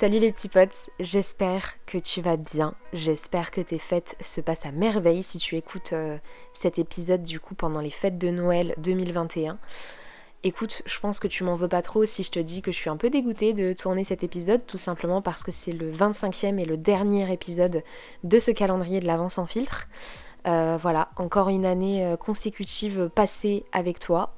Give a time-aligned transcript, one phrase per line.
[0.00, 4.64] Salut les petits potes, j'espère que tu vas bien, j'espère que tes fêtes se passent
[4.64, 6.16] à merveille si tu écoutes euh,
[6.54, 9.58] cet épisode du coup pendant les fêtes de Noël 2021.
[10.42, 12.78] Écoute, je pense que tu m'en veux pas trop si je te dis que je
[12.78, 16.58] suis un peu dégoûtée de tourner cet épisode, tout simplement parce que c'est le 25e
[16.58, 17.82] et le dernier épisode
[18.24, 19.86] de ce calendrier de l'avance en filtre.
[20.46, 24.34] Euh, voilà, encore une année euh, consécutive passée avec toi.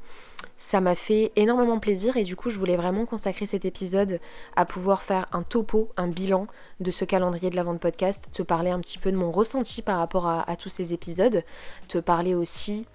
[0.65, 4.21] Ça m'a fait énormément plaisir et du coup je voulais vraiment consacrer cet épisode
[4.55, 6.47] à pouvoir faire un topo, un bilan
[6.79, 9.83] de ce calendrier de la vente podcast, te parler un petit peu de mon ressenti
[9.83, 11.43] par rapport à, à tous ces épisodes,
[11.89, 12.87] te parler aussi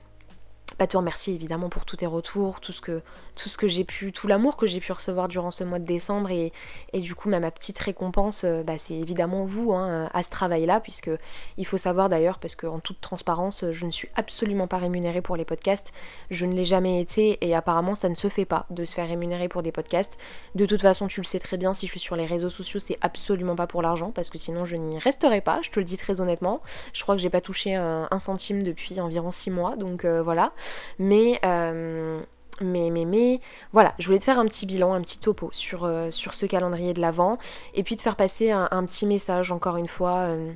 [0.78, 3.02] pas te remercier évidemment pour tous tes retours, tout ce que,
[3.36, 5.86] tout ce que j'ai pu, tout l'amour que j'ai pu recevoir durant ce mois de
[5.86, 6.52] décembre et,
[6.94, 10.80] et du coup ma petite récompense, euh, bah, c'est évidemment vous hein, à ce travail-là,
[10.80, 11.10] puisque
[11.58, 15.36] il faut savoir d'ailleurs, parce qu'en toute transparence, je ne suis absolument pas rémunérée pour
[15.36, 15.94] les podcasts,
[16.30, 19.08] je ne l'ai jamais été et apparemment ça ne se fait pas de se faire
[19.08, 20.18] rémunérer pour des podcasts.
[20.56, 22.80] De toute façon, tu le sais très bien, si je suis sur les réseaux sociaux,
[22.80, 25.86] c'est absolument pas pour l'argent, parce que sinon je n'y resterai pas, je te le
[25.86, 26.62] dis très honnêtement.
[26.94, 30.54] Je crois que j'ai pas touché un, centime depuis environ 6 mois, donc euh, voilà.
[31.00, 32.16] Mais, euh,
[32.62, 33.40] mais, mais, mais,
[33.74, 36.94] voilà, je voulais te faire un petit bilan, un petit topo sur, euh, ce calendrier
[36.94, 37.38] de l'Avent,
[37.74, 40.52] et puis te faire passer un, petit message, encore une fois, euh,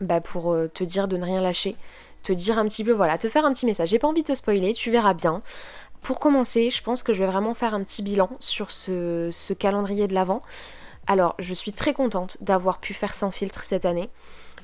[0.00, 1.76] bah, pour te dire de ne rien lâcher,
[2.22, 3.90] te dire un petit peu, voilà, te faire un petit message.
[3.90, 5.42] J'ai pas envie de te spoiler, tu verras bien.
[6.02, 9.54] Pour commencer, je pense que je vais vraiment faire un petit bilan sur ce, ce
[9.54, 10.42] calendrier de l'Avent.
[11.06, 14.10] Alors, je suis très contente d'avoir pu faire sans filtre cette année.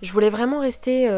[0.03, 1.08] Je voulais vraiment rester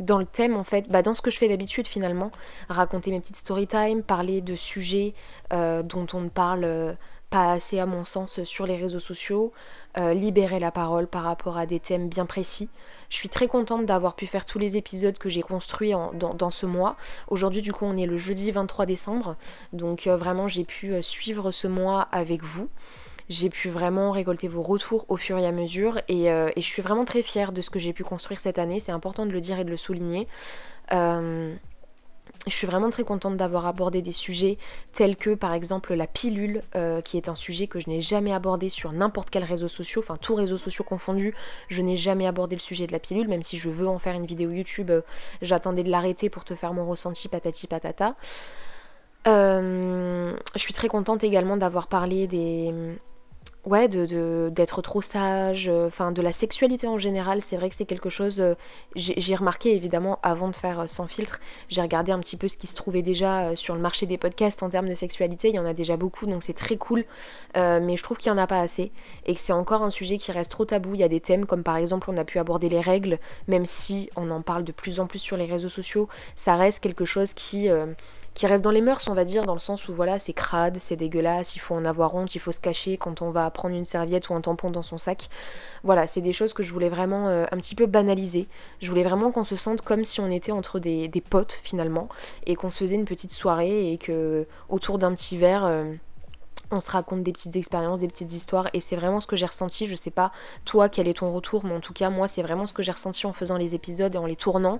[0.00, 2.32] dans le thème en fait, bah, dans ce que je fais d'habitude finalement,
[2.68, 5.14] raconter mes petites story time, parler de sujets
[5.52, 6.92] euh, dont on ne parle euh,
[7.28, 9.52] pas assez à mon sens sur les réseaux sociaux,
[9.98, 12.68] euh, libérer la parole par rapport à des thèmes bien précis.
[13.08, 16.50] Je suis très contente d'avoir pu faire tous les épisodes que j'ai construits dans, dans,
[16.50, 16.96] ce mois.
[17.28, 19.36] Aujourd'hui du coup on est le jeudi 23 décembre,
[19.72, 22.68] donc vraiment j'ai pu suivre ce mois avec vous
[23.30, 26.82] j'ai pu vraiment récolter vos retours au fur et à mesure euh, et, je suis
[26.82, 29.40] vraiment très fière de ce que j'ai pu construire cette année, c'est important de le
[29.40, 30.26] dire et de le souligner.
[30.92, 31.54] Euh,
[32.46, 34.58] je suis vraiment très contente d'avoir abordé des sujets
[34.92, 38.32] tels que par exemple la pilule, euh, qui est un sujet que je n'ai jamais
[38.32, 41.34] abordé sur n'importe quel réseau social, enfin tous réseaux sociaux confondus,
[41.68, 44.14] je n'ai jamais abordé le sujet de la pilule, même si je veux en faire
[44.14, 44.90] une vidéo YouTube,
[45.40, 48.16] j'attendais de l'arrêter pour te faire mon ressenti patati patata.
[49.26, 52.72] je suis très contente également d'avoir parlé des,
[53.66, 57.74] ouais, de, d'être trop sage, euh, enfin de la sexualité en général, c'est vrai que
[57.74, 58.54] c'est quelque chose, euh,
[58.96, 62.56] j'ai, remarqué évidemment avant de faire euh, sans filtre, j'ai regardé un petit peu ce
[62.56, 65.58] qui se trouvait déjà sur le marché des podcasts en termes de sexualité, il y
[65.58, 67.04] en a déjà beaucoup donc c'est très cool,
[67.54, 68.92] mais je trouve qu'il n'y en a pas assez
[69.26, 71.46] et que c'est encore un sujet qui reste trop tabou, il y a des thèmes
[71.46, 74.72] comme par exemple on a pu aborder les règles, même si on en parle de
[74.72, 77.68] plus en plus sur les réseaux sociaux, ça reste quelque chose qui
[78.34, 80.76] qui reste dans les mœurs, on va dire, dans le sens où voilà, c'est crade,
[80.78, 83.74] c'est dégueulasse, il faut en avoir honte, il faut se cacher quand on va prendre
[83.74, 85.28] une serviette ou un tampon dans son sac.
[85.82, 88.46] Voilà, c'est des choses que je voulais vraiment euh, un petit peu banaliser.
[88.80, 92.08] Je voulais vraiment qu'on se sente comme si on était entre des, potes finalement
[92.46, 95.64] et qu'on se faisait une petite soirée et que autour d'un petit verre.
[95.64, 95.92] Euh,
[96.72, 99.46] on se raconte des petites expériences, des petites histoires, et c'est vraiment ce que j'ai
[99.46, 99.86] ressenti.
[99.86, 100.30] Je sais pas
[100.64, 102.92] toi quel est ton retour, mais en tout cas moi c'est vraiment ce que j'ai
[102.92, 104.78] ressenti en faisant les épisodes et en les tournant.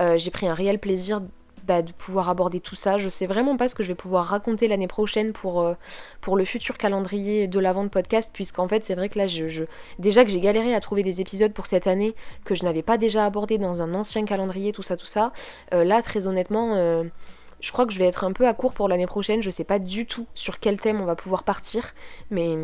[0.00, 1.22] Euh, j'ai pris un réel plaisir
[1.66, 2.98] bah, de pouvoir aborder tout ça.
[2.98, 5.74] Je sais vraiment pas ce que je vais pouvoir raconter l'année prochaine pour, euh,
[6.20, 9.64] pour le futur calendrier de la vente podcast, puisqu'en fait c'est vrai que là, je,
[9.98, 12.98] déjà que j'ai galéré à trouver des épisodes pour cette année que je n'avais pas
[12.98, 15.32] déjà abordé dans un ancien calendrier, tout ça, tout ça.
[15.74, 16.74] Euh, là, très honnêtement...
[16.74, 17.04] Euh,
[17.62, 19.64] je crois que je vais être un peu à court pour l'année prochaine, je sais
[19.64, 21.92] pas du tout sur quel thème on va pouvoir partir,
[22.30, 22.56] mais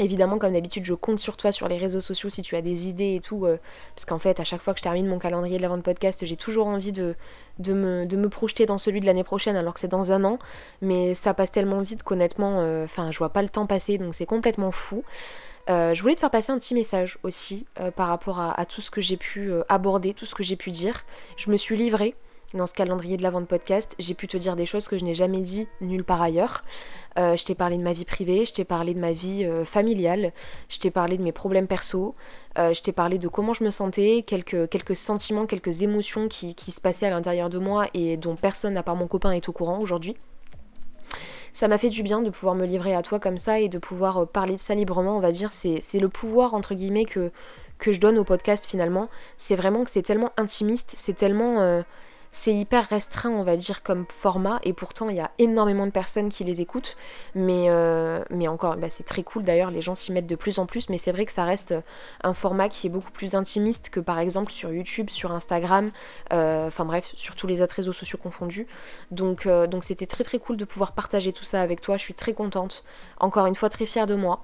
[0.00, 2.88] Évidemment, comme d'habitude, je compte sur toi sur les réseaux sociaux si tu as des
[2.88, 3.44] idées et tout.
[3.44, 3.58] Euh,
[3.94, 6.24] parce qu'en fait, à chaque fois que je termine mon calendrier de la vente podcast,
[6.24, 7.14] j'ai toujours envie de,
[7.58, 10.24] de, me, de, me, projeter dans celui de l'année prochaine alors que c'est dans un
[10.24, 10.38] an.
[10.80, 14.14] Mais ça passe tellement vite qu'honnêtement, euh, enfin, je vois pas le temps passer donc
[14.14, 15.04] c'est complètement fou.
[15.68, 18.80] Euh, je voulais te faire passer un petit message aussi par rapport à, à, tout
[18.80, 21.04] ce que j'ai pu aborder, tout ce que j'ai pu dire.
[21.36, 22.14] Je me suis livrée
[22.54, 25.04] dans ce calendrier de la vente podcast, j'ai pu te dire des choses que je
[25.04, 26.64] n'ai jamais dit nulle part ailleurs.
[27.18, 29.64] Euh, je t'ai parlé de ma vie privée, je t'ai parlé de ma vie euh,
[29.64, 30.32] familiale,
[30.68, 32.14] je t'ai parlé de mes problèmes perso,
[32.58, 36.54] euh, je t'ai parlé de comment je me sentais, quelques, quelques sentiments, quelques émotions qui,
[36.54, 39.48] qui se passaient à l'intérieur de moi et dont personne à part mon copain est
[39.48, 40.16] au courant aujourd'hui.
[41.52, 43.78] Ça m'a fait du bien de pouvoir me livrer à toi comme ça et de
[43.78, 45.50] pouvoir parler de ça librement, on va dire.
[45.50, 47.32] C'est le pouvoir, entre guillemets, que,
[47.78, 49.08] que je donne au podcast finalement.
[49.36, 51.82] C'est vraiment que c'est tellement intimiste, c'est tellement
[52.30, 55.90] c'est hyper restreint, on va dire, comme format, et pourtant il y a énormément de
[55.90, 56.96] personnes qui les écoutent.
[57.34, 60.58] Mais, euh, mais encore, bah, c'est très cool d'ailleurs, les gens s'y mettent de plus
[60.58, 61.74] en plus, mais c'est vrai que ça reste
[62.22, 65.90] un format qui est beaucoup plus intimiste que par exemple sur YouTube, sur Instagram,
[66.32, 68.66] euh, enfin bref, sur tous les autres réseaux sociaux confondus.
[69.10, 72.02] Donc euh, donc c'était très très cool de pouvoir partager tout ça avec toi, je
[72.02, 72.84] suis très contente,
[73.18, 74.40] encore une fois très fière de moi.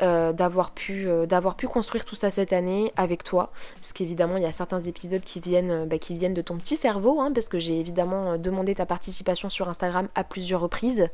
[0.00, 1.26] euh, d'avoir pu, euh,
[1.56, 3.52] pu construire tout ça cette année avec toi.
[3.76, 6.56] Parce qu'évidemment, il y a certains épisodes qui viennent, euh, bah, qui viennent de ton
[6.56, 11.08] petit cerveau, hein, parce que j'ai évidemment demandé ta participation sur Instagram à plusieurs reprises.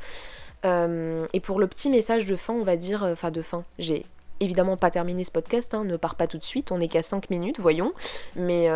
[0.65, 4.05] et pour le petit message de fin, on va dire, enfin de fin, j'ai
[4.41, 7.03] évidemment pas terminé ce podcast, hein, ne pars pas tout de suite, on n'est qu'à
[7.03, 7.93] 5 minutes, voyons.
[8.37, 8.69] Mais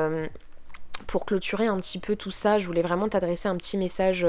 [1.06, 4.26] pour clôturer un petit peu tout ça, je voulais vraiment t'adresser un petit message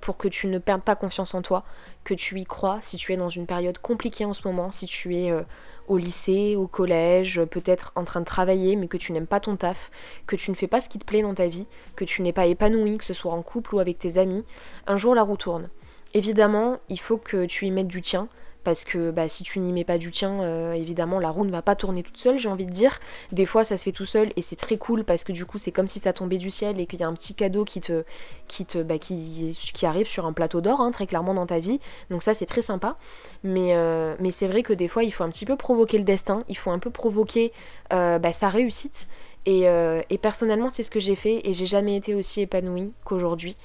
[0.00, 1.64] pour que tu ne perdes pas confiance en toi,
[2.04, 4.86] que tu y crois si tu es dans une période compliquée en ce moment, si
[4.86, 5.42] tu es euh,
[5.86, 9.56] au lycée, au collège, peut-être en train de travailler mais que tu n'aimes pas ton
[9.56, 9.90] taf,
[10.26, 11.66] que tu ne fais pas ce qui te plaît dans ta vie,
[11.96, 14.44] que tu n'es pas épanoui, que ce soit en couple ou avec tes amis,
[14.86, 15.68] un jour la roue tourne.
[16.14, 18.28] Évidemment, il faut que tu y mettes du tien,
[18.64, 21.50] parce que bah, si tu n'y mets pas du tien, euh, évidemment, la roue ne
[21.50, 22.98] va pas tourner toute seule, j'ai envie de dire.
[23.32, 25.58] Des fois, ça se fait tout seul et c'est très cool parce que du coup,
[25.58, 27.80] c'est comme si ça tombait du ciel et qu'il y a un petit cadeau qui
[27.80, 28.04] te,
[28.46, 31.58] qui te, bah, qui, qui arrive sur un plateau d'or, hein, très clairement dans ta
[31.58, 31.80] vie.
[32.10, 32.96] Donc ça, c'est très sympa.
[33.42, 36.04] Mais, euh, mais c'est vrai que des fois, il faut un petit peu provoquer le
[36.04, 37.52] destin, il faut un peu provoquer
[37.92, 39.08] euh, bah, sa réussite.
[39.46, 43.56] Et, et personnellement, c'est ce que j'ai fait et j'ai jamais été aussi épanouie qu'aujourd'hui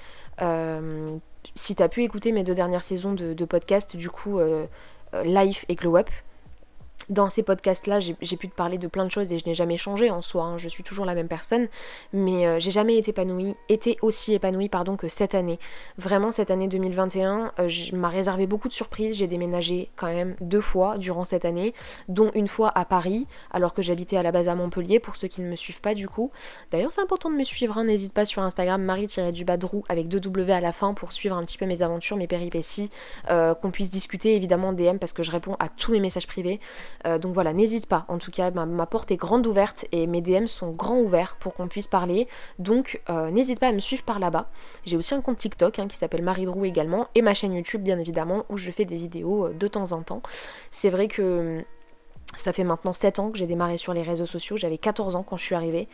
[1.55, 4.65] si tu as pu écouter mes deux dernières saisons de, de podcast, du coup, euh,
[5.23, 6.09] Life et Glow Up.
[7.09, 9.77] Dans ces podcasts-là, j'ai pu te parler de plein de choses et je n'ai jamais
[9.77, 10.57] changé en soi, hein.
[10.57, 11.67] je suis toujours la même personne,
[12.13, 15.59] mais euh, j'ai jamais été épanouie, été aussi épanouie pardon, que cette année.
[15.97, 20.61] Vraiment, cette année 2021, euh, m'a réservé beaucoup de surprises, j'ai déménagé quand même deux
[20.61, 21.73] fois durant cette année,
[22.07, 25.27] dont une fois à Paris, alors que j'habitais à la base à Montpellier, pour ceux
[25.27, 26.31] qui ne me suivent pas du coup.
[26.71, 27.83] D'ailleurs, c'est important de me suivre, hein.
[27.83, 31.57] n'hésite pas sur Instagram, marie-du-badrou avec deux W à la fin pour suivre un petit
[31.57, 32.89] peu mes aventures, mes péripéties,
[33.27, 36.59] qu'on puisse discuter évidemment en DM parce que je réponds à tous mes messages privés.
[37.05, 38.05] Euh, donc voilà, n'hésite pas.
[38.07, 41.53] En tout cas, ma, porte est grande ouverte et mes DM sont grands ouverts pour
[41.53, 42.27] qu'on puisse parler.
[42.59, 44.49] Donc euh, n'hésite pas à me suivre par là-bas.
[44.85, 47.83] J'ai aussi un compte TikTok hein, qui s'appelle Marie Drou également et ma chaîne YouTube
[47.83, 50.21] bien évidemment où je fais des vidéos euh, de temps en temps.
[50.71, 51.63] C'est vrai que hum,
[52.35, 55.23] ça fait maintenant 7 ans que j'ai démarré sur les réseaux sociaux, j'avais 14 ans
[55.23, 55.87] quand je suis arrivée.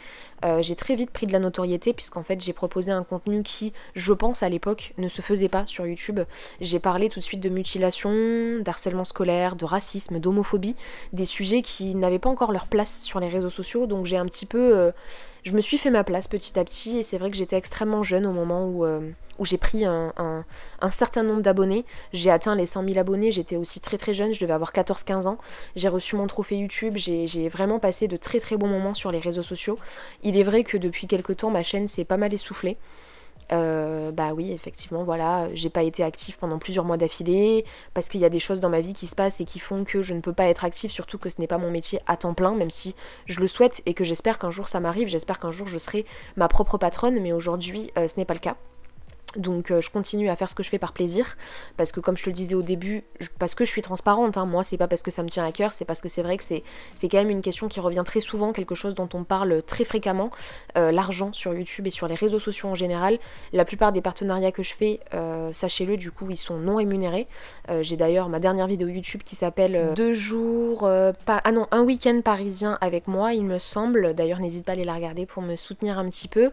[0.45, 3.73] Euh, j'ai très vite pris de la notoriété puisqu'en fait j'ai proposé un contenu qui,
[3.95, 6.21] je pense à l'époque, ne se faisait pas sur YouTube.
[6.61, 10.75] J'ai parlé tout de suite de mutilation, d'harcèlement scolaire, de racisme, d'homophobie,
[11.13, 14.25] des sujets qui n'avaient pas encore leur place sur les réseaux sociaux, donc j'ai un
[14.25, 14.77] petit peu...
[14.77, 14.91] Euh,
[15.50, 18.04] je me suis fait ma place petit à petit et c'est vrai que j'étais extrêmement
[18.04, 19.00] jeune au moment où, euh,
[19.42, 20.13] j'ai pris un,
[20.92, 21.86] certain nombre d'abonnés.
[22.13, 25.28] J'ai atteint les 100 000 abonnés, j'étais aussi très très jeune, je devais avoir 14-15
[25.28, 25.40] ans.
[25.75, 29.18] J'ai reçu mon trophée YouTube, j'ai vraiment passé de très très bons moments sur les
[29.18, 29.80] réseaux sociaux.
[30.22, 32.78] Il est vrai que depuis quelques temps ma chaîne s'est pas mal essoufflée.
[33.51, 38.22] Euh, bah oui, effectivement, voilà, j'ai pas été active pendant plusieurs mois d'affilée, parce qu'il
[38.22, 40.13] y a des choses dans ma vie qui se passent et qui font que je
[40.13, 42.54] ne peux pas être active, surtout que ce n'est pas mon métier à temps plein,
[42.54, 45.68] même si je le souhaite et que j'espère qu'un jour ça m'arrive, j'espère qu'un jour
[45.68, 46.06] je serai
[46.38, 48.56] ma propre patronne, mais aujourd'hui euh, ce n'est pas le cas.
[49.35, 51.37] Donc euh, je continue à faire ce que je fais par plaisir,
[51.77, 53.03] parce que comme je te le disais au début,
[53.37, 55.51] parce que je suis transparente, hein, moi c'est pas parce que ça me tient à
[55.51, 56.63] cœur, c'est parce que c'est vrai que c'est,
[57.03, 60.31] quand même une question qui revient très souvent, quelque chose dont on parle très fréquemment,
[60.77, 63.19] euh, l'argent sur YouTube et sur les réseaux sociaux en général.
[63.53, 67.27] La plupart des partenariats que je fais, euh, sachez-le, du coup ils sont non rémunérés.
[67.81, 72.77] j'ai d'ailleurs ma dernière vidéo YouTube qui s'appelle Deux jours, ah non, un week-end parisien
[72.81, 74.15] avec moi, il me semble.
[74.15, 76.49] D'ailleurs n'hésite pas à aller la regarder pour me soutenir un petit peu.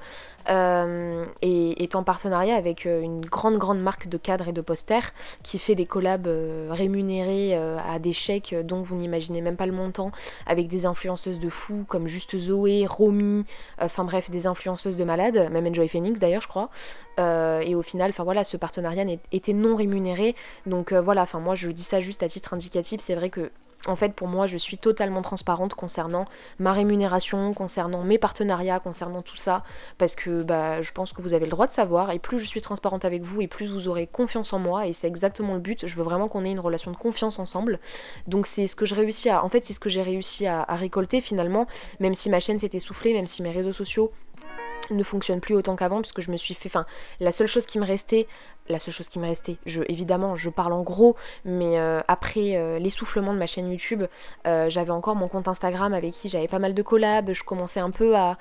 [0.49, 5.13] et est en partenariat avec euh, une grande grande marque de cadres et de posters
[5.43, 9.67] qui fait des collabs euh, rémunérés euh, à des chèques dont vous n'imaginez même pas
[9.67, 10.11] le montant
[10.47, 13.45] avec des influenceuses de fous comme juste Zoé, Romy,
[13.79, 16.71] enfin bref des influenceuses de malades, même Enjoy Phoenix d'ailleurs je crois.
[17.19, 20.35] et au final, enfin voilà, ce partenariat était non rémunéré.
[20.67, 23.01] Donc voilà, enfin moi je dis ça juste à titre indicatif.
[23.01, 23.51] C'est vrai que
[23.89, 26.27] en fait, pour moi, je suis totalement transparente concernant
[26.59, 29.63] ma rémunération, concernant mes partenariats, concernant tout ça,
[29.99, 32.45] parce que bah, je pense que vous avez le droit de savoir, et plus je
[32.45, 35.61] suis transparente avec vous, et plus vous aurez confiance en moi, et c'est exactement le
[35.61, 35.87] but.
[35.87, 37.81] Je veux vraiment qu'on ait une relation de confiance ensemble.
[38.27, 40.65] Donc c'est ce que je réussis à, en fait, c'est ce que j'ai réussi à,
[40.69, 41.67] récolter finalement,
[42.01, 44.13] même si ma chaîne s'est essoufflée, même si mes réseaux sociaux
[44.91, 46.87] ne fonctionnent plus autant qu'avant puisque je me suis fait enfin
[47.19, 48.29] la seule chose qui me restait
[48.69, 49.57] la seule chose qui me restait.
[49.67, 54.05] Je, évidemment, je parle en gros, mais euh, après euh, l'essoufflement de ma chaîne YouTube,
[54.47, 57.81] euh, j'avais encore mon compte Instagram avec qui j'avais pas mal de collabs, je commençais
[57.81, 58.37] un peu à,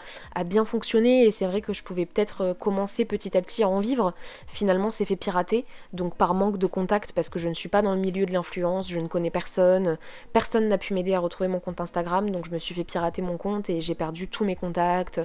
[0.46, 3.79] bien fonctionner et c'est vrai que je pouvais peut-être commencer petit à petit à en
[3.79, 4.13] vivre.
[4.48, 7.82] Finalement, c'est fait pirater, donc par manque de contact, parce que je ne suis pas
[7.82, 9.98] dans le milieu de l'influence, je ne connais personne,
[10.34, 13.22] personne n'a pu m'aider à retrouver mon compte Instagram, donc je me suis fait pirater
[13.22, 15.22] mon compte et j'ai perdu tous mes contacts,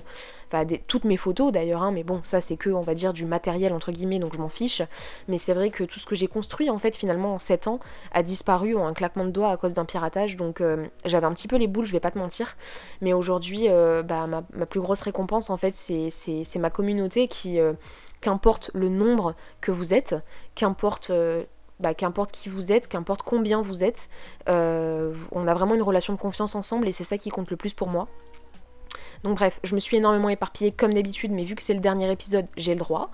[0.49, 3.25] enfin toutes mes photos d'ailleurs, hein, mais bon, ça c'est que, on va dire, du
[3.25, 4.83] matériel entre guillemets, donc je m'en fiche.
[5.29, 7.81] Mais c'est vrai que tout ce que j'ai construit en fait finalement en 7 ans
[8.13, 10.37] a disparu en un claquement de doigts à cause d'un piratage.
[10.37, 12.57] Donc euh, j'avais un petit peu les boules, je vais pas te mentir.
[13.01, 17.73] Mais aujourd'hui, euh, bah, ma, plus grosse récompense en fait c'est ma communauté qui, euh,
[18.21, 20.15] qu'importe le nombre que vous êtes,
[20.55, 21.11] qu'importe
[21.81, 24.11] bah, qu'importe qui vous êtes, qu'importe combien vous êtes,
[24.47, 27.73] on a vraiment une relation de confiance ensemble et c'est ça qui compte le plus
[27.73, 28.09] pour moi.
[29.25, 32.11] Donc bref, je me suis énormément éparpillée comme d'habitude, mais vu que c'est le dernier
[32.11, 33.11] épisode, j'ai le droit.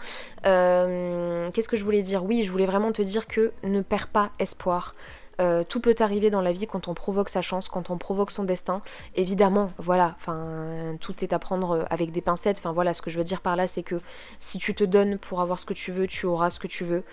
[0.46, 2.24] Euh, qu'est-ce que je voulais dire?
[2.24, 4.94] Oui, je voulais vraiment te dire que ne perds pas espoir.
[5.40, 8.30] Euh, tout peut arriver dans la vie quand on provoque sa chance, quand on provoque
[8.30, 8.80] son destin.
[9.14, 12.58] Évidemment, voilà, enfin, tout est à prendre euh, avec des pincettes.
[12.58, 14.00] Enfin voilà, ce que je veux dire par là, c'est que
[14.38, 16.84] si tu te donnes pour avoir ce que tu veux, tu auras ce que tu
[16.84, 17.04] veux.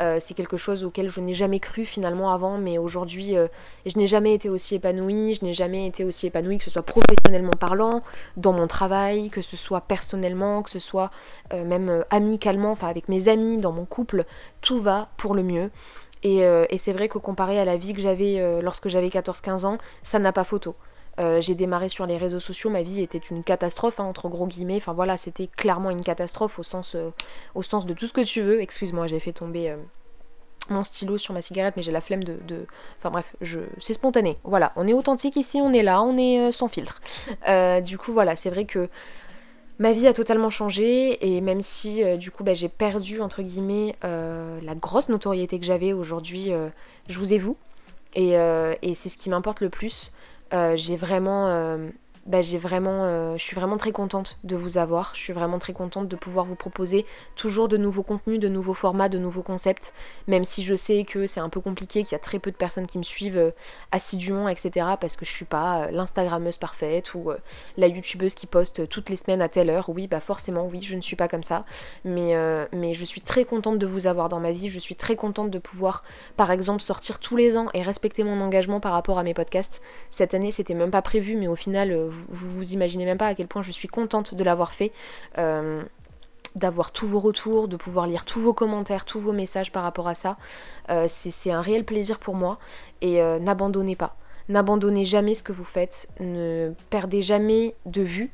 [0.00, 3.34] Euh, c'est quelque chose auquel je n'ai jamais cru finalement avant, mais aujourd'hui,
[3.86, 5.34] je n'ai jamais été aussi épanouie.
[5.34, 8.02] Je n'ai jamais été aussi épanouie, que ce soit professionnellement parlant,
[8.36, 11.10] dans mon travail, que ce soit personnellement, que ce soit
[11.52, 14.24] même amicalement, enfin avec mes amis, dans mon couple.
[14.60, 15.70] Tout va pour le mieux.
[16.24, 19.66] Euh, et, c'est vrai que comparé à la vie que j'avais euh, lorsque j'avais 14-15
[19.66, 20.74] ans, ça n'a pas photo.
[21.20, 24.46] Euh, j'ai démarré sur les réseaux sociaux, ma vie était une catastrophe, hein, entre gros
[24.46, 24.76] guillemets.
[24.76, 26.96] Enfin voilà, c'était clairement une catastrophe au sens,
[27.54, 28.60] au sens de tout ce que tu veux.
[28.60, 29.76] Excuse-moi, j'ai fait tomber
[30.70, 32.38] mon stylo sur ma cigarette, mais j'ai la flemme de,
[32.98, 33.60] Enfin bref, je...
[33.78, 34.38] c'est spontané.
[34.44, 37.02] Voilà, on est authentique ici, on est là, on est sans filtre.
[37.84, 38.88] du coup, voilà, c'est vrai que
[39.78, 43.42] ma vie a totalement changé et même si euh, du coup bah, j'ai perdu entre
[43.42, 46.68] guillemets euh, la grosse notoriété que j'avais aujourd'hui, euh,
[47.08, 47.56] je vous ai vous
[48.14, 48.32] et,
[48.82, 50.12] et c'est ce qui m'importe le plus.
[50.74, 51.78] j'ai vraiment
[52.26, 55.12] bah, j'ai vraiment, euh, je suis vraiment très contente de vous avoir.
[55.14, 58.74] Je suis vraiment très contente de pouvoir vous proposer toujours de nouveaux contenus, de nouveaux
[58.74, 59.92] formats, de nouveaux concepts.
[60.28, 62.56] Même si je sais que c'est un peu compliqué, qu'il y a très peu de
[62.56, 63.50] personnes qui me suivent euh,
[63.90, 64.86] assidûment, etc.
[65.00, 67.30] Parce que je suis pas euh, l'instagrammeuse parfaite ou
[67.76, 69.88] la youtubeuse qui poste toutes les semaines à telle heure.
[69.88, 71.64] Oui, bah forcément, oui, je ne suis pas comme ça.
[72.04, 72.36] Mais,
[72.72, 74.68] mais je suis très contente de vous avoir dans ma vie.
[74.68, 76.04] Je suis très contente de pouvoir,
[76.36, 79.82] par exemple, sortir tous les ans et respecter mon engagement par rapport à mes podcasts.
[80.10, 83.34] Cette année, c'était même pas prévu, mais au final vous, vous, imaginez même pas à
[83.34, 84.92] quel point je suis contente de l'avoir fait.
[85.38, 85.82] Euh,
[86.54, 90.06] d'avoir tous vos retours, de pouvoir lire tous vos commentaires, tous vos messages par rapport
[90.06, 90.36] à ça.
[90.90, 92.58] Euh, c'est un réel plaisir pour moi.
[93.00, 94.16] Et euh, n'abandonnez pas.
[94.50, 96.08] N'abandonnez jamais ce que vous faites.
[96.20, 98.30] Ne perdez jamais de vue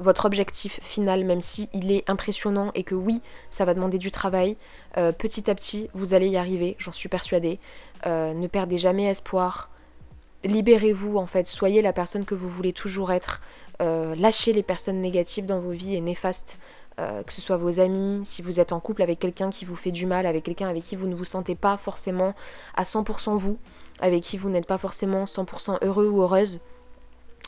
[0.00, 3.20] votre objectif final, même si est impressionnant et que oui,
[3.50, 4.56] ça va demander du travail.
[4.94, 7.58] petit à petit, vous allez y arriver, j'en suis persuadée.
[8.06, 9.70] ne perdez jamais espoir
[10.44, 13.40] libérez-vous en fait, soyez la personne que vous voulez toujours être,
[13.80, 16.58] euh, lâchez les personnes négatives dans vos vies et néfastes,
[16.98, 19.76] euh, que ce soit vos amis, si vous êtes en couple avec quelqu'un qui vous
[19.76, 22.34] fait du mal, avec quelqu'un avec qui vous ne vous sentez pas forcément
[22.74, 23.58] à 100% vous,
[24.00, 26.60] avec qui vous n'êtes pas forcément 100% heureux ou heureuse,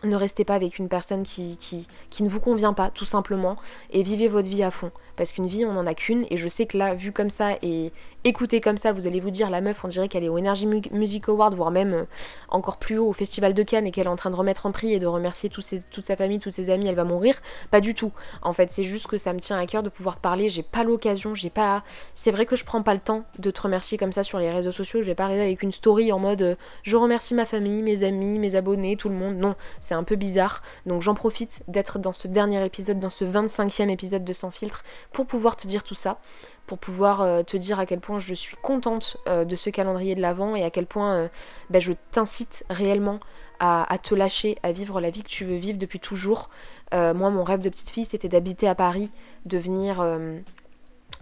[0.05, 3.57] ne restez pas avec une personne qui, qui, qui, ne vous convient pas, tout simplement,
[3.91, 4.91] et vivez votre vie à fond.
[5.17, 7.57] Parce qu'une vie, on n'en a qu'une, et je sais que là, vu comme ça
[7.63, 7.93] et
[8.25, 10.67] écoutez comme ça, vous allez vous dire, la meuf, on dirait qu'elle est au Energy
[10.67, 12.05] Music Award, voire même euh,
[12.49, 14.73] encore plus haut au Festival de Cannes, et qu'elle est en train de remettre en
[14.73, 17.37] prix et de remercier toute sa famille, tous ses amis, elle va mourir.
[17.71, 18.13] Pas du tout.
[18.43, 20.63] En fait, c'est juste que ça me tient à cœur de pouvoir te parler, j'ai
[20.63, 21.83] pas l'occasion, j'ai pas...
[22.15, 24.51] C'est vrai que je prends pas le temps de te remercier comme ça sur les
[24.51, 27.47] réseaux sociaux, je vais pas arriver avec une story en mode, euh, je remercie ma
[27.47, 29.37] famille, mes amis, mes abonnés, tout le monde.
[29.37, 29.55] Non,
[29.91, 30.63] c'est un peu bizarre.
[30.87, 34.85] Donc j'en profite d'être dans ce dernier épisode, dans ce 25e épisode de Sans filtre,
[35.13, 36.21] pour pouvoir te dire tout ça,
[36.69, 40.15] pour pouvoir euh, te dire à quel point je suis contente euh, de ce calendrier
[40.15, 41.29] de l'Avent et à quel point euh,
[41.71, 43.19] bah, je t'incite réellement
[43.59, 46.49] à, te lâcher, à vivre la vie que tu veux vivre depuis toujours.
[46.93, 49.11] moi, mon rêve de petite fille, c'était d'habiter à Paris,
[49.45, 50.03] de venir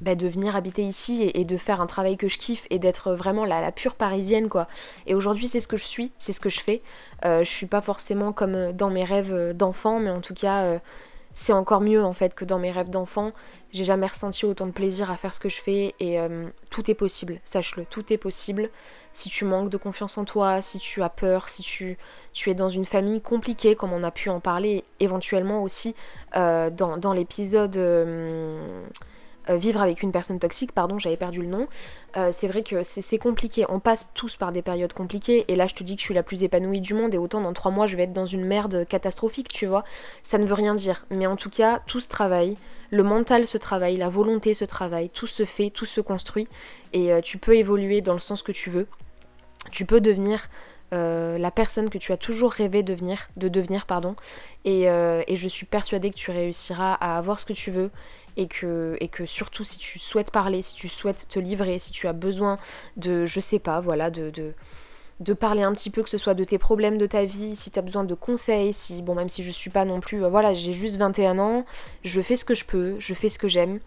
[0.01, 3.15] bah, de venir habiter ici et, de faire un travail que je kiffe et d'être
[3.15, 4.69] vraiment la, pure parisienne quoi.
[5.07, 6.83] Et aujourd'hui c'est ce que je suis, c'est ce que je fais.
[7.25, 10.79] Euh, je suis pas forcément comme dans mes rêves d'enfant, mais en tout cas euh,
[11.33, 13.33] c'est encore mieux en fait que dans mes rêves d'enfant.
[13.73, 16.91] J'ai jamais ressenti autant de plaisir à faire ce que je fais et euh, tout
[16.91, 18.71] est possible, sache-le, tout est possible.
[19.13, 21.99] Si tu manques de confiance en toi, si tu as peur, si tu,
[22.33, 25.95] tu es dans une famille compliquée comme on a pu en parler éventuellement aussi
[26.35, 27.77] dans, dans l'épisode
[29.51, 31.69] euh, vivre avec une personne toxique, pardon, j'avais perdu le nom.
[32.17, 33.65] Euh, c'est vrai que c'est compliqué.
[33.69, 35.45] On passe tous par des périodes compliquées.
[35.49, 37.15] Et là, je te dis que je suis la plus épanouie du monde.
[37.15, 39.85] Et autant dans trois mois, je vais être dans une merde catastrophique, tu vois.
[40.23, 41.07] Ça ne veut rien dire.
[41.11, 42.57] Mais en tout cas, tout se travaille.
[42.91, 45.11] Le mental se travaille, la volonté se travaille.
[45.11, 46.49] Tout se fait, tout se construit.
[46.93, 48.87] Et euh, tu peux évoluer dans le sens que tu veux.
[49.71, 50.49] Tu peux devenir
[50.93, 54.17] la personne que tu as toujours rêvé de devenir, de devenir pardon.
[54.65, 57.91] Et, et, je suis persuadée que tu réussiras à avoir ce que tu veux
[58.37, 61.93] et que, et que surtout si tu souhaites parler, si tu souhaites te livrer, si
[61.93, 62.59] tu as besoin
[62.97, 64.55] de, je sais pas, voilà, de, de,
[65.21, 67.71] de parler un petit peu, que ce soit de tes problèmes de ta vie, si
[67.71, 70.29] tu as besoin de conseils, si, bon, même si je suis pas non plus, euh,
[70.29, 71.65] voilà, j'ai juste 21 ans,
[72.05, 73.81] je fais ce que je peux, je fais ce que j'aime.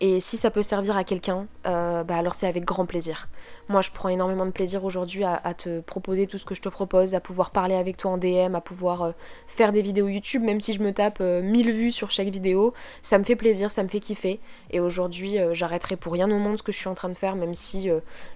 [0.00, 3.28] Et si ça peut servir à quelqu'un, euh, bah alors c'est avec grand plaisir.
[3.68, 6.68] Moi, je prends énormément de plaisir aujourd'hui à, te proposer tout ce que je te
[6.68, 9.12] propose, à pouvoir parler avec toi en DM, à pouvoir euh,
[9.46, 12.74] faire des vidéos YouTube, même si je me tape 1000 vues sur chaque vidéo.
[13.02, 14.40] Ça me fait plaisir, ça me fait kiffer.
[14.70, 17.36] Et aujourd'hui, j'arrêterai pour rien au monde ce que je suis en train de faire,
[17.36, 17.88] même si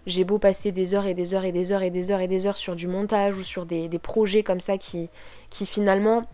[0.06, 2.28] j'ai beau passer des heures et des heures et des heures et des heures et
[2.28, 5.10] des heures sur du montage ou sur des, projets comme ça qui
[5.50, 6.24] finalement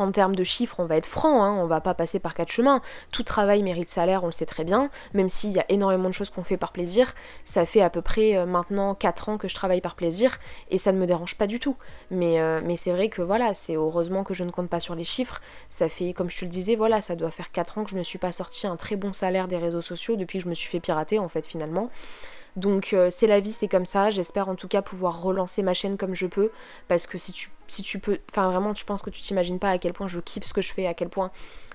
[0.00, 2.50] en termes de chiffres, on va être franc, hein, on va pas passer par quatre
[2.50, 2.80] chemins.
[3.12, 6.14] Tout travail mérite salaire, on le sait très bien, même s'il y a énormément de
[6.14, 7.12] choses qu'on fait par plaisir.
[7.44, 10.38] Ça fait à peu près euh, maintenant 4 ans que je travaille par plaisir
[10.70, 11.76] et ça ne me dérange pas du tout.
[12.10, 14.94] Mais, euh, mais c'est vrai que voilà, c'est heureusement que je ne compte pas sur
[14.94, 15.40] les chiffres.
[15.68, 17.98] Ça fait, comme je te le disais, voilà, ça doit faire 4 ans que je
[17.98, 20.54] ne suis pas sorti un très bon salaire des réseaux sociaux depuis que je me
[20.54, 21.90] suis fait pirater en fait finalement.
[22.56, 24.10] Donc euh, c'est la vie, c'est comme ça.
[24.10, 26.50] J'espère en tout cas pouvoir relancer ma chaîne comme je peux.
[26.88, 28.18] Parce que si tu, peux.
[28.30, 30.62] Enfin vraiment, tu penses que tu t'imagines pas à quel point je kiffe ce que
[30.62, 31.30] je fais, à quel point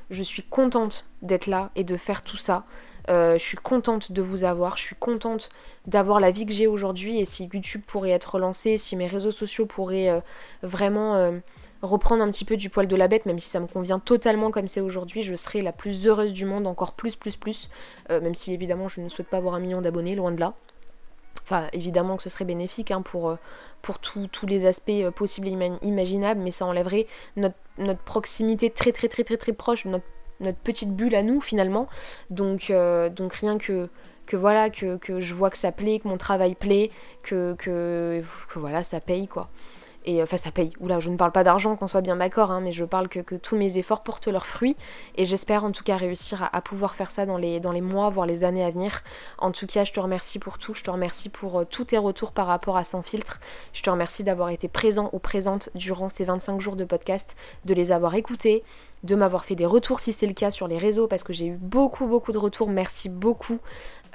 [0.09, 2.65] je suis contente d'être là et de faire tout ça.
[3.09, 5.49] Euh, je suis contente de vous avoir, je suis contente
[5.85, 9.31] d'avoir la vie que j'ai aujourd'hui et si YouTube pourrait être relancé, si mes réseaux
[9.31, 10.19] sociaux pourraient euh,
[10.63, 11.31] vraiment
[11.83, 14.49] reprendre un petit peu du poil de la bête, même si ça me convient totalement
[14.49, 17.69] comme c'est aujourd'hui, je serai la plus heureuse du monde, encore plus, plus, plus,
[18.09, 20.55] même si évidemment je ne souhaite pas avoir un million d'abonnés, loin de là.
[21.45, 23.37] Enfin, évidemment que ce serait bénéfique hein, pour, euh,
[23.83, 27.05] pour tous les aspects euh, possibles et imaginables, mais ça enlèverait
[27.37, 27.55] notre,
[28.03, 30.05] proximité très très très très très proche, notre,
[30.39, 31.85] notre petite bulle à nous finalement.
[32.31, 33.89] Donc, euh, donc rien que,
[34.25, 36.89] que voilà, que, je vois que ça plaît, que mon travail plaît,
[37.21, 39.49] que, que, que voilà, ça paye quoi.
[40.05, 40.71] Et enfin, ça paye.
[40.79, 43.35] Oula, je ne parle pas d'argent, qu'on soit bien d'accord, hein, mais je parle que,
[43.35, 44.77] tous mes efforts portent leurs fruits.
[45.15, 48.43] Et j'espère en tout cas réussir à, pouvoir faire ça dans les, mois, voire les
[48.43, 49.01] années à venir.
[49.39, 50.75] En tout cas, je te remercie pour tout.
[50.75, 53.39] Je te remercie pour euh, tous tes retours par rapport à Sans Filtre.
[53.73, 57.35] Je te remercie d'avoir été présent ou présente durant ces 25 jours de podcast,
[57.65, 58.63] de les avoir écoutés,
[59.03, 61.47] de m'avoir fait des retours si c'est le cas sur les réseaux, parce que j'ai
[61.47, 62.69] eu beaucoup, beaucoup de retours.
[62.69, 63.59] Merci beaucoup.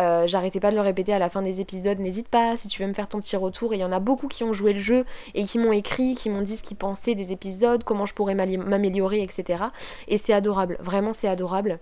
[0.01, 1.99] Euh, j'arrêtais pas de le répéter à la fin des épisodes.
[1.99, 3.73] N'hésite pas si tu veux me faire ton petit retour.
[3.73, 5.05] Et il y en a beaucoup qui ont joué le jeu
[5.35, 8.35] et qui m'ont écrit, qui m'ont dit ce qu'ils pensaient des épisodes, comment je pourrais
[8.35, 9.65] m'améliorer, etc.
[10.09, 10.79] Et c'est adorable.
[10.81, 11.79] Vraiment, c'est adorable.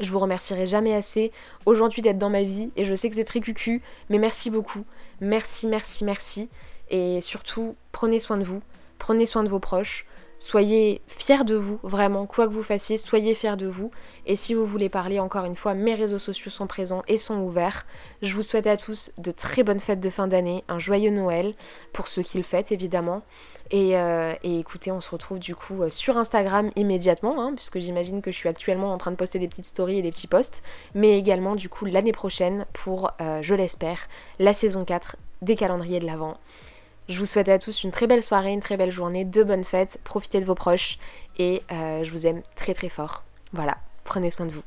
[0.00, 1.32] Je vous remercierai jamais assez
[1.66, 4.84] aujourd'hui d'être dans ma vie et je sais que c'est très cucu, mais merci beaucoup.
[5.20, 6.48] Merci, merci, merci.
[6.88, 8.62] Et surtout, prenez soin de vous,
[8.98, 10.06] prenez soin de vos proches.
[10.42, 13.92] Soyez fiers de vous, vraiment, quoi que vous fassiez, soyez fiers de vous.
[14.26, 17.38] Et si vous voulez parler, encore une fois, mes réseaux sociaux sont présents et sont
[17.38, 17.86] ouverts.
[18.22, 21.54] Je vous souhaite à tous de très bonnes fêtes de fin d'année, un joyeux Noël,
[21.92, 23.22] pour ceux qui le fêtent évidemment.
[23.70, 28.20] Et, euh, écoutez, on se retrouve du coup euh, sur Instagram immédiatement, hein, puisque j'imagine
[28.20, 30.64] que je suis actuellement en train de poster des petites stories et des petits posts,
[30.96, 34.08] mais également du coup l'année prochaine pour, euh, je l'espère,
[34.40, 36.36] la saison 4 des calendriers de l'Avent.
[37.08, 39.64] Je vous souhaite à tous une très belle soirée, une très belle journée, de bonnes
[39.64, 40.98] fêtes, profitez de vos proches
[41.38, 43.24] et euh, je vous aime très très fort.
[43.52, 44.62] Voilà, prenez soin de vous.